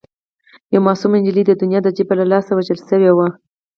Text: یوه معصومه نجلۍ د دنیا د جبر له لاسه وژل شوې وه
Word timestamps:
یوه 0.73 0.85
معصومه 0.87 1.17
نجلۍ 1.19 1.43
د 1.47 1.51
دنیا 1.61 1.79
د 1.83 1.87
جبر 1.97 2.15
له 2.21 2.25
لاسه 2.31 2.51
وژل 2.53 2.79
شوې 2.89 3.11
وه 3.13 3.27